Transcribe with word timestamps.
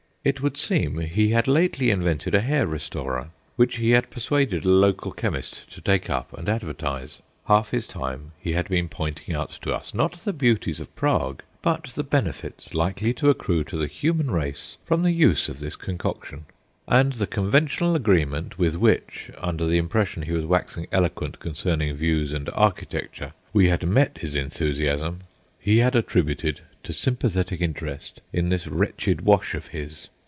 It 0.23 0.39
would 0.39 0.55
seem 0.55 0.99
he 0.99 1.29
had 1.29 1.47
lately 1.47 1.89
invented 1.89 2.35
a 2.35 2.41
hair 2.41 2.67
restorer, 2.67 3.29
which 3.55 3.77
he 3.77 3.89
had 3.89 4.11
persuaded 4.11 4.63
a 4.65 4.69
local 4.69 5.11
chemist 5.11 5.67
to 5.73 5.81
take 5.81 6.11
up 6.11 6.31
and 6.37 6.47
advertise. 6.47 7.17
Half 7.47 7.71
his 7.71 7.87
time 7.87 8.33
he 8.37 8.53
had 8.53 8.69
been 8.69 8.87
pointing 8.87 9.33
out 9.33 9.49
to 9.63 9.73
us, 9.73 9.95
not 9.95 10.23
the 10.23 10.31
beauties 10.31 10.79
of 10.79 10.95
Prague, 10.95 11.41
but 11.63 11.85
the 11.95 12.03
benefits 12.03 12.71
likely 12.71 13.15
to 13.15 13.31
accrue 13.31 13.63
to 13.63 13.77
the 13.77 13.87
human 13.87 14.29
race 14.29 14.77
from 14.85 15.01
the 15.01 15.11
use 15.11 15.49
of 15.49 15.59
this 15.59 15.75
concoction; 15.75 16.45
and 16.87 17.13
the 17.13 17.25
conventional 17.25 17.95
agreement 17.95 18.59
with 18.59 18.75
which, 18.75 19.31
under 19.39 19.65
the 19.65 19.79
impression 19.79 20.21
he 20.21 20.33
was 20.33 20.45
waxing 20.45 20.85
eloquent 20.91 21.39
concerning 21.39 21.95
views 21.95 22.31
and 22.31 22.47
architecture, 22.53 23.33
we 23.53 23.69
had 23.69 23.87
met 23.87 24.19
his 24.19 24.35
enthusiasm 24.35 25.21
he 25.59 25.77
had 25.79 25.95
attributed 25.95 26.61
to 26.83 26.91
sympathetic 26.91 27.61
interest 27.61 28.19
in 28.33 28.49
this 28.49 28.65
wretched 28.65 29.21
wash 29.21 29.53
of 29.53 29.67
his. 29.67 30.09